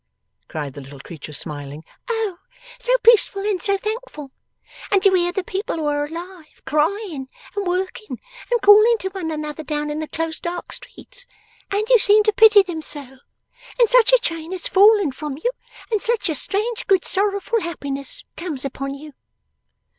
cried 0.47 0.73
the 0.73 0.81
little 0.81 0.99
creature, 0.99 1.31
smiling. 1.31 1.83
'Oh, 2.09 2.39
so 2.79 2.91
peaceful 3.03 3.43
and 3.43 3.61
so 3.61 3.77
thankful! 3.77 4.31
And 4.91 5.05
you 5.05 5.13
hear 5.13 5.31
the 5.31 5.43
people 5.43 5.75
who 5.77 5.85
are 5.85 6.05
alive, 6.05 6.59
crying, 6.65 7.27
and 7.55 7.67
working, 7.67 8.19
and 8.49 8.61
calling 8.63 8.97
to 9.01 9.09
one 9.09 9.29
another 9.29 9.61
down 9.63 9.91
in 9.91 9.99
the 9.99 10.07
close 10.07 10.39
dark 10.39 10.71
streets, 10.71 11.27
and 11.69 11.87
you 11.89 11.99
seem 11.99 12.23
to 12.23 12.33
pity 12.33 12.63
them 12.63 12.81
so! 12.81 13.19
And 13.79 13.87
such 13.87 14.11
a 14.11 14.17
chain 14.17 14.53
has 14.53 14.67
fallen 14.67 15.11
from 15.11 15.37
you, 15.37 15.51
and 15.91 16.01
such 16.01 16.29
a 16.29 16.33
strange 16.33 16.87
good 16.87 17.05
sorrowful 17.05 17.61
happiness 17.61 18.23
comes 18.35 18.65
upon 18.65 18.95
you! 18.95 19.13